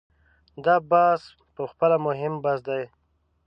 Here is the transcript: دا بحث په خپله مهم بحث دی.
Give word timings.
دا 0.65 0.75
بحث 0.91 1.21
په 1.55 1.63
خپله 1.71 1.97
مهم 2.07 2.33
بحث 2.43 2.61
دی. 2.67 2.83